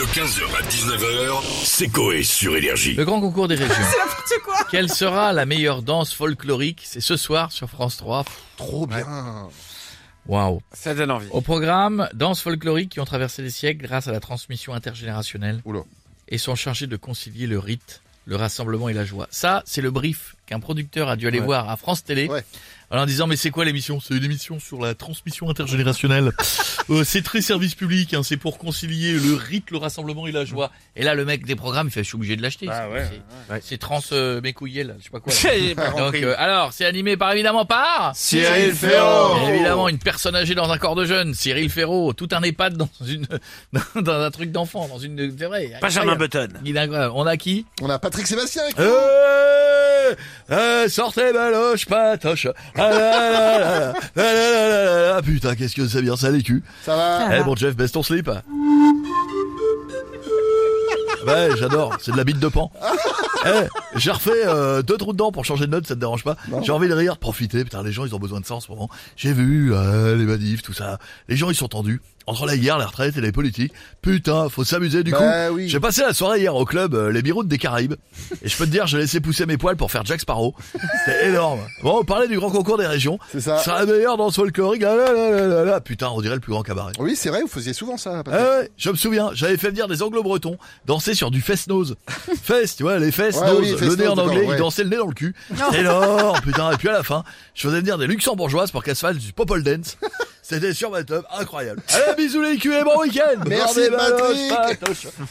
De 0.00 0.04
15h 0.06 0.44
à 0.56 0.62
19h, 0.62 1.42
c'est 1.62 1.88
Coé 1.88 2.22
sur 2.22 2.56
Énergie. 2.56 2.94
Le 2.94 3.04
grand 3.04 3.20
concours 3.20 3.48
des 3.48 3.54
régions. 3.56 3.74
N'importe 3.74 4.32
quoi. 4.42 4.54
Quelle 4.70 4.88
sera 4.88 5.34
la 5.34 5.44
meilleure 5.44 5.82
danse 5.82 6.14
folklorique? 6.14 6.80
C'est 6.86 7.02
ce 7.02 7.18
soir 7.18 7.52
sur 7.52 7.68
France 7.68 7.98
3. 7.98 8.24
Pff, 8.24 8.38
Trop 8.56 8.86
bien. 8.86 9.04
Waouh. 10.26 10.62
Ça 10.72 10.94
donne 10.94 11.10
envie. 11.10 11.28
Au 11.32 11.42
programme, 11.42 12.08
danses 12.14 12.40
folkloriques 12.40 12.88
qui 12.92 13.00
ont 13.00 13.04
traversé 13.04 13.42
les 13.42 13.50
siècles 13.50 13.84
grâce 13.86 14.08
à 14.08 14.12
la 14.12 14.20
transmission 14.20 14.72
intergénérationnelle 14.72 15.60
Oula. 15.66 15.80
et 16.28 16.38
sont 16.38 16.54
chargées 16.54 16.86
de 16.86 16.96
concilier 16.96 17.46
le 17.46 17.58
rite, 17.58 18.00
le 18.24 18.36
rassemblement 18.36 18.88
et 18.88 18.94
la 18.94 19.04
joie. 19.04 19.28
Ça, 19.30 19.62
c'est 19.66 19.82
le 19.82 19.90
brief 19.90 20.34
qu'un 20.46 20.60
producteur 20.60 21.10
a 21.10 21.16
dû 21.16 21.28
aller 21.28 21.40
Ouais. 21.40 21.44
voir 21.44 21.68
à 21.68 21.76
France 21.76 22.04
Télé. 22.04 22.26
Ouais. 22.26 22.42
En 22.92 23.06
disant 23.06 23.26
mais 23.28 23.36
c'est 23.36 23.50
quoi 23.50 23.64
l'émission? 23.64 24.00
C'est 24.00 24.14
une 24.16 24.24
émission 24.24 24.58
sur 24.58 24.80
la 24.80 24.94
transmission 24.94 25.48
intergénérationnelle. 25.48 26.32
Euh, 26.90 27.04
c'est 27.04 27.22
très 27.22 27.40
service 27.40 27.76
public, 27.76 28.14
hein, 28.14 28.22
c'est 28.24 28.36
pour 28.36 28.58
concilier 28.58 29.12
le 29.12 29.34
rite, 29.34 29.70
le 29.70 29.78
rassemblement 29.78 30.26
et 30.26 30.32
la 30.32 30.44
joie. 30.44 30.72
Et 30.96 31.04
là 31.04 31.14
le 31.14 31.24
mec 31.24 31.46
des 31.46 31.54
programmes 31.54 31.86
il 31.86 31.90
fait 31.92 32.02
je 32.02 32.08
suis 32.08 32.16
obligé 32.16 32.34
de 32.36 32.42
l'acheter. 32.42 32.66
Ah 32.68 32.86
C'est- 32.88 32.92
ouais, 32.92 33.04
c'est- 33.48 33.52
ouais. 33.52 33.60
C'est 33.62 33.78
trans 33.78 34.00
euh, 34.12 34.40
là, 34.42 34.94
je 34.98 35.04
sais 35.04 35.10
pas 35.10 35.20
quoi. 35.20 35.32
là. 35.76 35.90
Donc 35.98 36.14
euh, 36.16 36.34
alors 36.36 36.72
c'est 36.72 36.84
animé 36.84 37.16
par 37.16 37.32
évidemment 37.32 37.64
par 37.64 38.10
Cyril 38.16 38.72
Ferraud. 38.72 39.48
Évidemment 39.48 39.88
une 39.88 39.98
personne 39.98 40.34
âgée 40.34 40.54
dans 40.56 40.70
un 40.70 40.78
corps 40.78 40.96
de 40.96 41.04
jeune, 41.04 41.32
Cyril 41.34 41.70
Ferraud, 41.70 42.12
tout 42.12 42.28
un 42.32 42.42
EHPAD 42.42 42.76
dans 42.76 42.88
une 43.06 43.26
dans, 43.72 44.02
dans 44.02 44.20
un 44.20 44.30
truc 44.32 44.50
d'enfant, 44.50 44.88
dans 44.88 44.98
une 44.98 45.34
c'est 45.38 45.46
vrai. 45.46 45.72
Benjamin. 45.80 46.16
Button. 46.16 46.48
Il 46.64 46.76
est 46.76 46.80
incroyable. 46.80 47.12
On 47.16 47.26
a 47.26 47.36
qui? 47.36 47.66
On 47.80 47.88
a 47.88 47.98
Patrick 47.98 48.26
Sébastien 48.26 48.62
avec 48.64 48.76
nous. 48.76 48.84
Euh, 50.10 50.84
euh, 50.84 50.88
sortez 50.88 51.32
baloche 51.32 51.86
patoche. 51.86 52.48
Ah 52.76 52.90
là 52.90 52.98
là 52.98 53.30
là 53.30 53.58
là, 53.60 53.92
ah 53.94 54.20
là 54.22 54.32
là 54.32 54.68
là 54.68 54.84
là 54.84 55.12
là. 55.14 55.22
Putain, 55.22 55.54
qu'est-ce 55.54 55.74
que 55.74 55.86
c'est 55.86 56.02
bien 56.02 56.16
ça 56.16 56.30
les 56.30 56.42
culs. 56.42 56.62
Ça 56.84 56.96
va 56.96 57.36
Eh 57.36 57.42
bon 57.42 57.54
Jeff, 57.56 57.74
baisse 57.76 57.92
ton 57.92 58.02
slip. 58.02 58.30
Ouais, 61.26 61.50
j'adore, 61.58 61.96
c'est 62.00 62.12
de 62.12 62.16
la 62.16 62.24
bite 62.24 62.38
de 62.40 62.48
pan. 62.48 62.72
Eh, 63.46 63.48
j'ai 63.96 64.10
refait 64.10 64.46
euh, 64.46 64.82
deux 64.82 64.96
trous 64.96 65.12
dedans 65.12 65.32
pour 65.32 65.44
changer 65.44 65.66
de 65.66 65.70
note, 65.72 65.86
ça 65.86 65.94
te 65.94 66.00
dérange 66.00 66.24
pas 66.24 66.36
J'ai 66.62 66.72
envie 66.72 66.88
de 66.88 66.94
rire, 66.94 67.18
profiter, 67.18 67.64
putain, 67.64 67.82
les 67.82 67.92
gens 67.92 68.04
ils 68.06 68.14
ont 68.14 68.18
besoin 68.18 68.40
de 68.40 68.46
ça 68.46 68.54
en 68.54 68.60
ce 68.60 68.70
moment. 68.70 68.88
J'ai 69.16 69.32
vu 69.32 69.72
euh, 69.74 70.16
les 70.16 70.24
manifs, 70.24 70.62
tout 70.62 70.72
ça. 70.72 70.98
Les 71.28 71.36
gens 71.36 71.50
ils 71.50 71.56
sont 71.56 71.68
tendus. 71.68 72.00
Entre 72.26 72.46
la 72.46 72.56
guerre, 72.56 72.78
la 72.78 72.86
retraite 72.86 73.16
et 73.16 73.20
les 73.20 73.32
politiques. 73.32 73.72
Putain, 74.02 74.48
faut 74.50 74.62
s'amuser 74.62 75.02
du 75.02 75.10
Bah 75.10 75.48
coup. 75.48 75.54
oui. 75.54 75.68
J'ai 75.68 75.80
passé 75.80 76.02
la 76.02 76.12
soirée 76.12 76.38
hier 76.40 76.54
au 76.54 76.64
club 76.64 76.94
euh, 76.94 77.10
Les 77.10 77.22
Biroutes 77.22 77.48
des 77.48 77.58
Caraïbes. 77.58 77.94
Et 78.42 78.48
je 78.48 78.56
peux 78.56 78.66
te 78.66 78.70
dire, 78.70 78.86
j'ai 78.86 78.98
laissé 78.98 79.20
pousser 79.20 79.46
mes 79.46 79.56
poils 79.56 79.76
pour 79.76 79.90
faire 79.90 80.04
Jack 80.04 80.20
Sparrow. 80.20 80.54
C'était 81.04 81.30
énorme. 81.30 81.58
Bon, 81.82 81.98
on 82.00 82.04
parlait 82.04 82.28
du 82.28 82.36
grand 82.38 82.50
concours 82.50 82.78
des 82.78 82.86
régions. 82.86 83.18
C'est 83.32 83.40
ça. 83.40 83.58
C'est 83.58 83.70
la 83.70 83.84
meilleure 83.86 84.16
dans 84.16 84.30
folklorique. 84.30 84.84
Ah 84.84 84.94
là 84.94 85.12
là 85.12 85.30
là 85.30 85.46
là 85.46 85.64
là. 85.64 85.80
Putain, 85.80 86.10
on 86.10 86.20
dirait 86.20 86.34
le 86.36 86.40
plus 86.40 86.52
grand 86.52 86.62
cabaret. 86.62 86.92
Oui, 87.00 87.16
c'est 87.16 87.30
vrai, 87.30 87.40
vous 87.40 87.48
faisiez 87.48 87.72
souvent 87.72 87.96
ça. 87.96 88.22
Ah 88.26 88.30
ouais, 88.30 88.70
je 88.76 88.90
me 88.90 88.96
souviens, 88.96 89.30
j'avais 89.32 89.56
fait 89.56 89.70
venir 89.70 89.88
des 89.88 90.02
anglo-bretons 90.02 90.56
danser 90.86 91.14
sur 91.14 91.30
du 91.32 91.40
fest-nose. 91.40 91.96
fest, 92.42 92.76
tu 92.76 92.82
vois, 92.84 92.98
les 92.98 93.10
fesses, 93.12 93.38
Ouais, 93.40 93.46
oui, 93.58 93.74
le 93.84 93.96
nez 93.96 94.06
en 94.06 94.16
anglais, 94.18 94.44
ouais. 94.46 94.54
ils 94.54 94.58
dansaient 94.58 94.84
le 94.84 94.90
nez 94.90 94.96
dans 94.96 95.06
le 95.06 95.14
cul. 95.14 95.34
Énorme, 95.74 96.40
putain. 96.42 96.72
Et 96.72 96.76
puis 96.76 96.88
à 96.88 96.92
la 96.92 97.02
fin, 97.02 97.24
je 97.54 97.62
faisais 97.68 97.80
venir 97.80 97.98
des 97.98 98.06
luxembourgeoises 98.06 98.70
pour 98.70 98.82
qu'elles 98.82 98.96
se 98.96 99.00
fassent 99.00 99.16
du 99.16 99.32
popole 99.32 99.62
dance. 99.62 99.96
C'était 100.42 100.74
sur 100.74 100.90
ma 100.90 101.04
tub, 101.04 101.22
incroyable. 101.38 101.82
Allez, 101.88 102.16
bisous 102.16 102.42
les 102.42 102.56
culs 102.56 102.74
et 102.74 102.82
bon 102.84 102.98
week-end 103.00 103.40
Merci, 103.46 103.82
Patrick. 103.90 104.52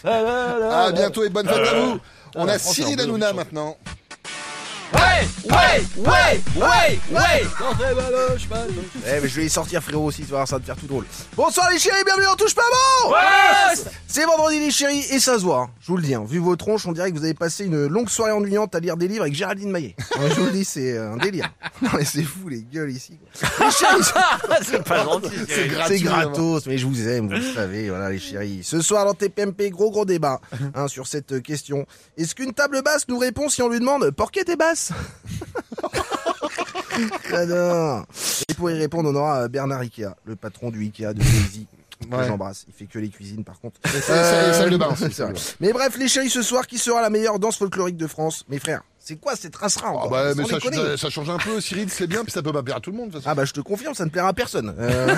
À 0.06 0.92
bientôt 0.92 1.24
et 1.24 1.30
bonne 1.30 1.48
fête 1.48 1.68
à 1.68 1.74
vous. 1.80 2.00
On 2.36 2.46
la 2.46 2.54
a 2.54 2.60
Cyril 2.60 3.00
Hanouna 3.02 3.34
maintenant. 3.34 3.78
Ouais, 4.94 5.00
ouais, 5.46 5.84
ouais, 5.98 6.42
ouais, 6.56 7.00
ouais. 7.12 7.94
Baloche. 7.96 8.48
Eh 9.06 9.20
mais 9.22 9.28
je 9.28 9.36
vais 9.36 9.46
y 9.46 9.50
sortir 9.50 9.84
frérot 9.84 10.06
aussi, 10.06 10.22
tu 10.24 10.30
vas 10.32 10.38
voir 10.38 10.48
ça 10.48 10.56
va 10.56 10.60
te 10.62 10.66
faire 10.66 10.76
tout 10.76 10.88
drôle. 10.88 11.06
Bonsoir 11.36 11.70
les 11.72 11.78
chéris, 11.78 12.04
bienvenue 12.06 12.26
on 12.32 12.36
touche 12.36 12.56
pas 12.56 12.64
bon 13.06 13.14
C'est 14.08 14.26
vendredi 14.26 14.60
les 14.60 14.72
chéris 14.72 15.06
et 15.12 15.20
ça 15.20 15.38
se 15.38 15.44
voit, 15.44 15.60
hein. 15.62 15.70
je 15.82 15.88
vous 15.88 15.98
le 15.98 16.04
dis, 16.04 16.14
hein. 16.16 16.24
vu 16.28 16.40
vos 16.40 16.56
tronches 16.56 16.86
on 16.88 16.92
dirait 16.92 17.12
que 17.12 17.18
vous 17.18 17.24
avez 17.24 17.34
passé 17.36 17.66
une 17.66 17.86
longue 17.88 18.10
soirée 18.10 18.32
ennuyante 18.32 18.74
à 18.74 18.80
lire 18.80 18.98
des 18.98 19.08
livres 19.08 19.22
avec 19.24 19.36
Géraldine 19.36 19.70
Maillet. 19.72 19.96
Ouais, 20.20 20.30
je 20.36 20.36
vous 20.36 20.46
le 20.46 20.52
dis, 20.52 20.66
c'est 20.66 20.98
euh, 20.98 21.14
un 21.14 21.18
délire. 21.18 21.52
Non 21.82 21.90
mais 21.94 22.04
c'est 22.04 22.24
fou 22.24 22.50
les 22.50 22.62
gueules 22.62 22.92
ici. 22.92 23.18
quoi. 23.18 23.68
Les 23.68 23.72
chéris, 23.72 24.04
C'est 24.64 24.84
pas 24.84 25.04
gentil. 25.06 25.30
C'est 25.48 26.00
gratos, 26.00 26.66
mais 26.66 26.78
je 26.78 26.86
vous 26.86 27.08
aime, 27.08 27.28
vous 27.28 27.36
le 27.36 27.54
savez, 27.54 27.90
voilà 27.90 28.10
les 28.10 28.20
chéris. 28.20 28.62
Ce 28.64 28.82
soir 28.82 29.06
dans 29.06 29.14
TPMP, 29.14 29.70
gros 29.70 29.90
gros 29.90 30.04
débat 30.04 30.42
hein, 30.76 30.88
sur 30.90 31.08
cette 31.08 31.32
euh, 31.34 31.40
question. 31.40 31.86
Est-ce 32.18 32.36
qu'une 32.36 32.54
table 32.54 32.82
basse 32.82 33.08
nous 33.08 33.18
répond 33.18 33.48
si 33.48 33.62
on 33.62 33.70
lui 33.70 33.80
demande 33.80 34.12
«Pour 34.18 34.32
qui 34.32 34.44
t'es 34.44 34.56
basse?» 34.58 34.79
Et 38.50 38.54
pour 38.56 38.72
y 38.72 38.78
répondre, 38.78 39.10
on 39.10 39.16
aura 39.16 39.44
euh, 39.44 39.48
Bernard 39.48 39.82
Ikea, 39.82 40.16
le 40.26 40.36
patron 40.36 40.72
du 40.72 40.84
Ikea 40.84 41.14
de 41.14 41.20
Daisy. 41.20 41.68
Que 42.02 42.16
Ouais. 42.16 42.28
j'embrasse. 42.28 42.64
Il 42.68 42.74
fait 42.74 42.86
que 42.86 42.98
les 42.98 43.10
cuisines 43.10 43.44
par 43.44 43.60
contre. 43.60 43.80
Et. 43.86 43.90
Mais 45.60 45.74
bref, 45.74 45.98
les 45.98 46.08
chéris 46.08 46.30
ce 46.30 46.42
soir, 46.42 46.66
qui 46.66 46.78
sera 46.78 47.02
la 47.02 47.10
meilleure 47.10 47.40
danse 47.40 47.58
folklorique 47.58 47.98
de 47.98 48.08
France? 48.08 48.46
Mes 48.48 48.58
frères, 48.60 48.84
c'est 49.00 49.18
quoi 49.20 49.36
cette 49.36 49.56
race-là 49.56 49.84
Ah 49.88 49.92
encore? 49.92 50.10
bah, 50.10 50.32
Sans 50.32 50.38
mais 50.38 50.46
ça, 50.48 50.56
déconner. 50.56 50.78
ça, 50.78 50.98
ça 50.98 51.10
change 51.10 51.30
un 51.30 51.38
peu, 51.38 51.60
Cyril, 51.60 51.90
c'est 51.90 52.08
bien, 52.08 52.24
puis 52.24 52.32
ça 52.32 52.42
peut 52.42 52.54
pas 52.54 52.64
plaire 52.64 52.78
à 52.78 52.80
tout 52.80 52.92
le 52.92 52.98
monde. 52.98 53.08
de 53.10 53.14
toute 53.16 53.22
façon. 53.24 53.32
Ah 53.32 53.36
bah 53.36 53.44
je 53.46 53.52
te 53.52 53.60
confirme, 53.60 53.94
ça 53.94 54.06
ne 54.06 54.10
plaira 54.10 54.30
à 54.30 54.34
personne. 54.34 54.74
Euh, 54.80 55.14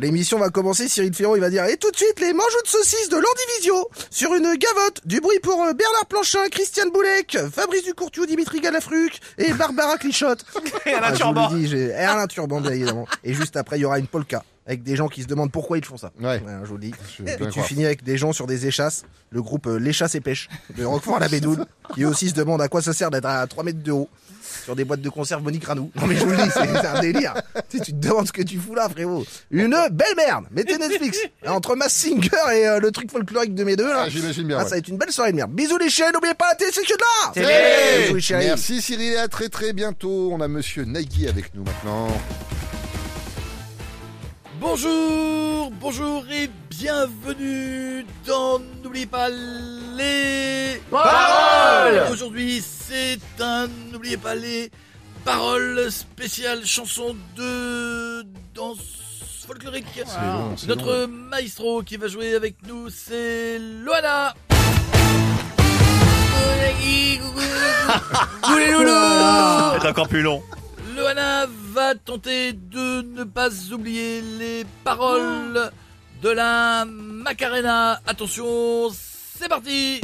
l'émission 0.00 0.38
va 0.38 0.50
commencer, 0.50 0.88
Cyril 0.88 1.12
Ferraud 1.14 1.36
il 1.36 1.40
va 1.40 1.50
dire 1.50 1.64
Et 1.64 1.76
tout 1.76 1.90
de 1.90 1.96
suite 1.96 2.20
les 2.20 2.32
manchots 2.32 2.62
de 2.64 2.68
saucisses 2.68 3.08
de 3.08 3.16
l'Andivisio 3.16 3.88
Sur 4.10 4.34
une 4.34 4.54
gavotte, 4.56 5.00
du 5.06 5.20
bruit 5.20 5.40
pour 5.40 5.60
euh, 5.62 5.72
Bernard 5.72 6.06
Planchin, 6.08 6.48
Christiane 6.50 6.90
Boulec, 6.90 7.36
Fabrice 7.52 7.84
Ducourtiou, 7.84 8.26
Dimitri 8.26 8.60
Galafruc 8.60 9.20
et 9.38 9.52
Barbara 9.54 9.96
Clichotte. 9.98 10.44
Et 10.86 10.92
Ah, 10.94 10.98
Alain 10.98 11.14
je 11.14 11.18
Turban. 11.20 11.48
vous 11.48 11.54
le 11.56 11.60
dis, 11.62 11.68
j'ai 11.68 11.86
et 11.88 11.94
Alain 11.94 12.26
Turban 12.26 12.60
bien 12.60 12.70
évidemment. 12.72 13.06
Et 13.24 13.34
juste 13.34 13.56
après 13.56 13.78
il 13.78 13.82
y 13.82 13.84
aura 13.84 13.98
une 13.98 14.06
polka 14.06 14.44
avec 14.66 14.82
des 14.82 14.96
gens 14.96 15.08
qui 15.08 15.22
se 15.22 15.26
demandent 15.28 15.52
pourquoi 15.52 15.78
ils 15.78 15.84
font 15.84 15.96
ça. 15.96 16.10
Ouais. 16.20 16.38
Voilà, 16.38 16.60
je 16.64 16.68
vous 16.68 16.74
le 16.76 16.80
dis. 16.82 16.92
Je 17.18 17.22
Et 17.24 17.36
tu 17.36 17.46
croire. 17.48 17.66
finis 17.66 17.84
avec 17.86 18.02
des 18.02 18.16
gens 18.18 18.32
sur 18.32 18.46
des 18.46 18.66
échasses, 18.66 19.04
le 19.30 19.40
groupe 19.42 19.66
euh, 19.66 19.78
Les 19.78 19.92
Chasses 19.92 20.14
et 20.16 20.20
Pêches 20.20 20.48
de 20.76 20.84
Roquefort 20.84 21.16
à 21.16 21.20
la 21.20 21.28
Bédoune, 21.28 21.64
qui 21.94 22.04
aussi 22.04 22.28
se 22.30 22.34
demande 22.34 22.60
à 22.60 22.68
quoi 22.68 22.82
ça 22.82 22.92
sert 22.92 23.10
d'être 23.10 23.26
à 23.26 23.46
3 23.46 23.62
mètres 23.64 23.82
de 23.82 23.92
haut 23.92 24.08
sur 24.64 24.74
des 24.74 24.84
boîtes 24.84 25.00
de 25.00 25.08
conserve 25.08 25.42
Monique 25.44 25.64
Ranou. 25.64 25.92
Non 25.94 26.06
mais 26.08 26.16
je 26.16 26.24
vous 26.24 26.30
le 26.30 26.36
dis, 26.38 26.50
c'est 26.52 26.86
un 26.86 27.00
délire. 27.00 27.34
Tu, 27.68 27.78
sais, 27.78 27.84
tu 27.84 27.92
te 27.92 27.98
demandes 27.98 28.26
ce 28.26 28.32
que 28.32 28.42
tu 28.42 28.58
fous 28.58 28.74
là, 28.74 28.88
frérot. 28.88 29.24
Une 29.52 29.76
belle 29.92 30.14
merde. 30.16 30.46
Mettez 30.50 30.76
Netflix. 30.78 31.18
Entre 31.46 31.76
Mass 31.76 31.92
Singer 31.92 32.28
et 32.52 32.66
euh, 32.66 32.80
le 32.80 32.90
truc 32.90 33.10
folklorique 33.12 33.54
de 33.54 33.62
mes 33.62 33.76
deux 33.76 33.86
là. 33.88 34.02
Ah, 34.06 34.08
J'imagine 34.08 34.48
bien. 34.48 34.56
Ah, 34.58 34.62
ouais. 34.62 34.68
ça 34.68 34.74
va 34.74 34.78
être 34.78 34.88
une 34.88 34.98
belle 34.98 35.12
soirée 35.12 35.30
de 35.30 35.36
merde. 35.36 35.52
Bisous 35.52 35.78
les 35.78 35.90
chiens, 35.90 36.10
n'oubliez 36.10 36.34
pas 36.34 36.48
la 36.48 36.54
télé, 36.56 36.70
c'est 36.72 36.82
que 36.82 36.92
de 36.94 36.98
là 36.98 37.32
Télé. 37.32 38.02
Bisous 38.02 38.14
les 38.16 38.20
chéris. 38.20 38.46
Merci 38.46 38.82
Cyril 38.82 39.16
à 39.18 39.28
très 39.28 39.48
très 39.48 39.72
bientôt. 39.72 40.30
On 40.32 40.40
a 40.40 40.48
Monsieur 40.48 40.84
Nagui 40.84 41.28
avec 41.28 41.54
nous 41.54 41.62
maintenant. 41.62 42.08
Bonjour, 44.60 45.70
bonjour 45.80 46.24
et 46.30 46.50
bienvenue 46.70 48.06
dans 48.26 48.58
N'oubliez 48.82 49.06
pas 49.06 49.28
les 49.28 50.80
Paroles 50.90 52.02
Aujourd'hui, 52.10 52.62
c'est 52.62 53.18
un 53.40 53.68
N'oubliez 53.92 54.16
pas 54.16 54.34
les 54.34 54.70
paroles 55.24 55.90
spéciales 55.90 56.64
chanson 56.64 57.16
de 57.36 58.22
danse 58.54 58.78
folklorique. 59.46 59.84
long, 59.96 60.56
c'est 60.56 60.68
Notre 60.68 61.06
maestro 61.06 61.82
qui 61.82 61.96
va 61.96 62.08
jouer 62.08 62.34
avec 62.34 62.56
nous, 62.66 62.88
c'est 62.90 63.58
Loana. 63.58 64.34
Coucou 68.42 68.58
les 68.58 68.70
loulous 68.70 69.80
C'est 69.80 69.88
encore 69.88 70.08
plus 70.08 70.22
long. 70.22 70.42
Loana 70.96 71.46
va 71.76 71.94
tenter 71.94 72.54
de 72.54 73.02
ne 73.02 73.24
pas 73.24 73.50
oublier 73.70 74.22
les 74.38 74.64
paroles 74.82 75.70
de 76.22 76.30
la 76.30 76.86
Macarena. 76.86 78.00
Attention, 78.06 78.88
c'est 79.38 79.46
parti 79.46 80.00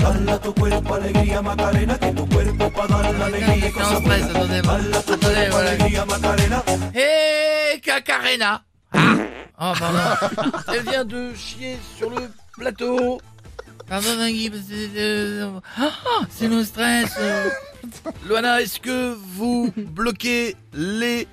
Hé, 6.95 7.81
Cacarena 7.81 8.63
Ah 8.93 9.15
Oh, 9.59 9.73
pardon. 9.79 10.53
Elle 10.75 10.83
vient 10.83 11.07
de 11.07 11.33
chier 11.35 11.79
sur 11.97 12.11
le 12.11 12.31
plateau. 12.53 13.19
Pardon, 13.89 14.09
parce 14.19 14.31
que, 14.31 14.99
euh, 14.99 15.51
ah, 15.79 15.91
c'est 16.29 16.49
le 16.49 16.65
stress. 16.65 17.15
euh. 17.19 17.49
Loana, 18.29 18.61
est-ce 18.61 18.79
que 18.79 19.15
vous 19.15 19.73
bloquez 19.75 20.55
les 20.75 21.27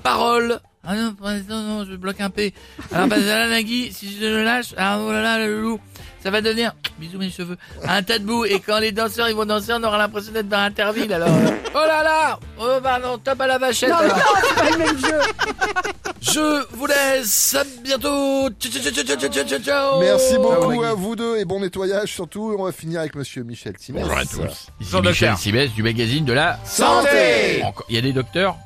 paroles 0.00 0.60
Ah 0.84 0.94
non, 0.94 1.14
l'instant, 1.22 1.60
non, 1.62 1.84
je 1.84 1.94
bloque 1.96 2.20
un 2.20 2.30
P. 2.30 2.52
Alors, 2.92 3.06
bah, 3.06 3.16
là, 3.18 3.48
Nagui, 3.48 3.92
si 3.92 4.16
je 4.16 4.24
le 4.26 4.42
lâche, 4.44 4.74
ah, 4.76 4.98
oh 5.00 5.12
là 5.12 5.22
là, 5.22 5.38
le 5.46 5.60
loup, 5.60 5.78
ça 6.22 6.30
va 6.30 6.40
devenir, 6.40 6.72
bisous 6.98 7.18
mes 7.18 7.30
cheveux, 7.30 7.56
un 7.86 8.02
tas 8.02 8.18
de 8.18 8.24
boue. 8.24 8.44
Et 8.44 8.60
quand 8.60 8.78
les 8.78 8.92
danseurs, 8.92 9.28
ils 9.28 9.34
vont 9.36 9.44
danser, 9.46 9.72
on 9.74 9.82
aura 9.84 9.98
l'impression 9.98 10.32
d'être 10.32 10.48
dans 10.48 10.58
Interville, 10.60 11.12
alors. 11.12 11.28
Oh 11.74 11.78
là 11.86 12.02
là 12.02 12.38
Oh, 12.58 12.78
pardon, 12.82 13.18
top 13.18 13.40
à 13.40 13.46
la 13.46 13.58
vachette. 13.58 13.90
alors. 13.92 14.18
Je 16.20 16.74
vous 16.76 16.86
laisse, 16.86 17.54
à 17.54 17.64
bientôt. 17.82 18.48
Ciao, 18.60 18.70
ciao, 18.72 18.92
ciao, 18.92 19.04
ciao, 19.16 19.28
ciao, 19.30 19.44
ciao, 19.44 19.58
ciao. 19.58 20.00
Merci 20.00 20.36
beaucoup 20.36 20.82
à 20.82 20.92
vous 20.94 21.16
deux 21.16 21.38
et 21.38 21.44
bon 21.44 21.60
nettoyage 21.60 22.12
surtout. 22.12 22.54
On 22.58 22.64
va 22.64 22.72
finir 22.72 23.00
avec 23.00 23.14
Monsieur 23.14 23.42
Michel 23.42 23.74
Timès. 23.76 24.02
Bonjour 24.02 24.18
à 24.18 24.24
tous. 24.24 24.66
Ici 24.80 24.96
Michel. 25.00 25.36
Sibès 25.38 25.68
du 25.72 25.82
magazine 25.82 26.24
de 26.24 26.32
la 26.34 26.58
Santé 26.64 27.62
Encore- 27.64 27.86
Il 27.88 27.94
y 27.94 27.98
a 27.98 28.02
des 28.02 28.12
docteurs 28.12 28.56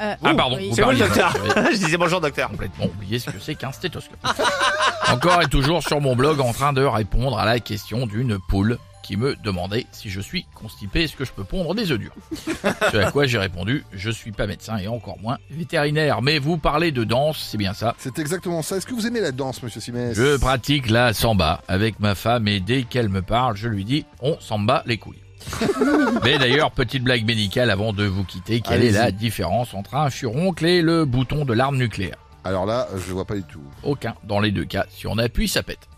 Euh, 0.00 0.14
Ah 0.24 0.34
pardon, 0.34 0.56
oui. 0.56 0.68
vous 0.70 0.74
C'est 0.76 0.82
moi 0.82 0.92
le 0.92 0.98
parliez- 0.98 1.14
docteur. 1.22 1.66
Je 1.72 1.76
disais 1.76 1.96
bonjour 1.96 2.20
docteur. 2.20 2.50
complètement 2.50 2.86
oublié 2.86 3.18
ce 3.18 3.30
que 3.30 3.38
c'est 3.40 3.54
qu'un 3.54 3.72
stéthoscope. 3.72 4.18
encore 5.10 5.42
et 5.42 5.46
toujours 5.48 5.82
sur 5.82 6.00
mon 6.00 6.16
blog 6.16 6.40
en 6.40 6.52
train 6.52 6.72
de 6.72 6.82
répondre 6.84 7.38
à 7.38 7.44
la 7.44 7.60
question 7.60 8.06
d'une 8.06 8.38
poule 8.48 8.78
qui 9.02 9.16
me 9.16 9.36
demandait 9.36 9.86
si 9.92 10.10
je 10.10 10.20
suis 10.20 10.46
constipé, 10.52 11.04
est-ce 11.04 11.14
que 11.14 11.24
je 11.24 11.30
peux 11.30 11.44
pondre 11.44 11.76
des 11.76 11.92
œufs 11.92 11.98
durs 11.98 12.14
Ce 12.90 12.96
à 12.96 13.12
quoi 13.12 13.24
j'ai 13.26 13.38
répondu, 13.38 13.84
je 13.92 14.10
suis 14.10 14.32
pas 14.32 14.48
médecin 14.48 14.78
et 14.78 14.88
encore 14.88 15.16
moins 15.20 15.38
vétérinaire, 15.48 16.22
mais 16.22 16.40
vous 16.40 16.56
parlez 16.58 16.90
de 16.90 17.04
danse, 17.04 17.38
c'est 17.38 17.56
bien 17.56 17.72
ça. 17.72 17.94
C'est 17.98 18.18
exactement 18.18 18.62
ça. 18.62 18.76
Est-ce 18.78 18.86
que 18.86 18.94
vous 18.94 19.06
aimez 19.06 19.20
la 19.20 19.30
danse, 19.30 19.62
monsieur 19.62 19.80
Simès? 19.80 20.16
Je 20.16 20.36
pratique 20.38 20.90
la 20.90 21.12
samba 21.14 21.60
avec 21.68 22.00
ma 22.00 22.16
femme 22.16 22.48
et 22.48 22.58
dès 22.58 22.82
qu'elle 22.82 23.08
me 23.08 23.22
parle, 23.22 23.56
je 23.56 23.68
lui 23.68 23.84
dis 23.84 24.04
on 24.22 24.36
samba 24.40 24.82
les 24.86 24.98
couilles. 24.98 25.22
Mais 26.24 26.38
d'ailleurs, 26.38 26.70
petite 26.70 27.04
blague 27.04 27.24
médicale 27.24 27.70
avant 27.70 27.92
de 27.92 28.04
vous 28.04 28.24
quitter, 28.24 28.60
quelle 28.60 28.84
est 28.84 28.92
la 28.92 29.10
différence 29.10 29.74
entre 29.74 29.94
un 29.94 30.10
furoncle 30.10 30.66
et 30.66 30.82
le 30.82 31.04
bouton 31.04 31.44
de 31.44 31.52
l'arme 31.54 31.76
nucléaire? 31.76 32.16
Alors 32.44 32.66
là, 32.66 32.86
je 32.94 33.12
vois 33.12 33.24
pas 33.24 33.34
du 33.34 33.42
tout. 33.42 33.62
Aucun. 33.82 34.14
Dans 34.24 34.40
les 34.40 34.52
deux 34.52 34.64
cas, 34.64 34.86
si 34.88 35.06
on 35.06 35.18
appuie, 35.18 35.48
ça 35.48 35.62
pète. 35.62 35.88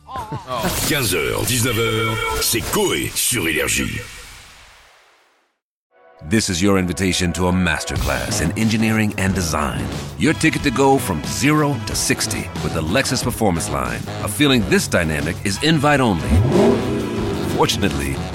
15h, 0.88 1.44
19h, 1.46 2.14
c'est 2.40 2.62
Coé 2.73 3.11
sur 3.14 3.46
Énergie. 3.46 4.00
This 6.29 6.49
is 6.49 6.61
your 6.61 6.79
invitation 6.79 7.32
to 7.34 7.46
a 7.46 7.52
masterclass 7.52 8.41
in 8.43 8.50
engineering 8.58 9.14
and 9.19 9.34
design. 9.34 9.84
Your 10.19 10.34
ticket 10.34 10.62
to 10.64 10.70
go 10.70 10.99
from 10.99 11.23
zero 11.25 11.76
to 11.87 11.94
60 11.94 12.38
with 12.64 12.75
the 12.75 12.82
Lexus 12.82 13.23
Performance 13.23 13.70
Line. 13.70 14.00
A 14.25 14.29
feeling 14.29 14.62
this 14.69 14.88
dynamic 14.88 15.37
is 15.44 15.62
invite 15.62 16.00
only. 16.00 16.29
Fortunately, 17.56 18.17